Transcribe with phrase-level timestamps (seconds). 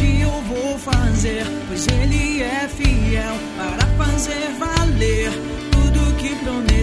[0.00, 5.30] Somente eu vou fazer, pois ele é fiel para fazer valer
[5.70, 6.79] tudo que prometeu.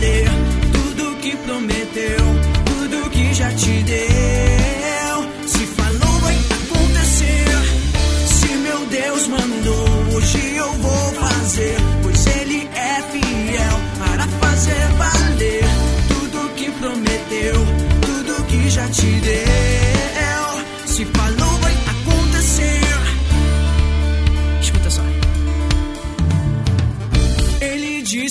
[0.00, 0.24] Valer
[0.72, 2.16] tudo que prometeu,
[2.64, 4.09] tudo que já te deu.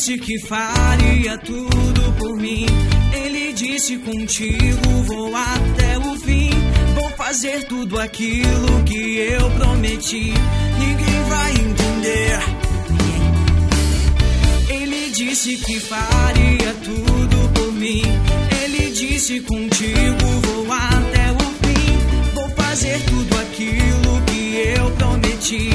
[0.10, 2.66] Disse que faria tudo por mim.
[3.14, 6.50] Ele disse contigo vou até o fim.
[6.96, 10.34] Vou fazer tudo aquilo que eu prometi.
[10.80, 12.40] Ninguém vai entender.
[14.70, 18.02] Ele disse que faria tudo por mim.
[18.64, 22.34] Ele disse contigo vou até o fim.
[22.34, 25.70] Vou fazer tudo aquilo que eu prometi.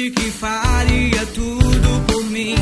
[0.00, 2.54] Disse que faria tudo por mim.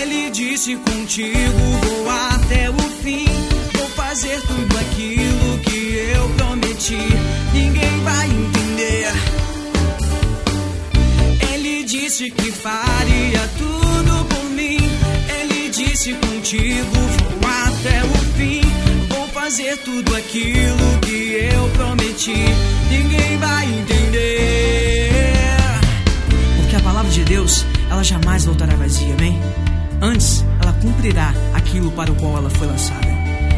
[0.00, 3.24] Ele disse contigo vou até o fim.
[3.76, 6.98] Vou fazer tudo aquilo que eu prometi.
[7.52, 9.12] Ninguém vai entender.
[11.54, 14.78] Ele disse que faria tudo por mim.
[15.40, 16.92] Ele disse contigo
[17.40, 18.60] vou até o fim.
[19.08, 22.44] Vou fazer tudo aquilo que eu prometi.
[22.90, 24.55] Ninguém vai entender.
[27.26, 29.38] Deus, ela jamais voltará vazia, amém?
[30.00, 33.06] Antes, ela cumprirá aquilo para o qual ela foi lançada.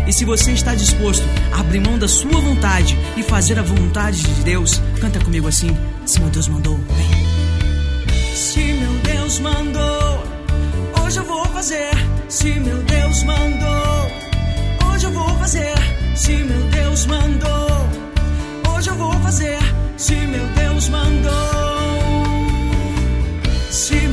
[0.06, 4.22] E se você está disposto a abrir mão da sua vontade e fazer a vontade
[4.22, 8.34] de Deus, canta comigo assim: Se meu Deus mandou, vem.
[8.34, 10.24] Se meu Deus mandou,
[11.04, 11.90] hoje eu vou fazer.
[12.26, 13.77] Se meu Deus mandou,
[23.78, 24.07] see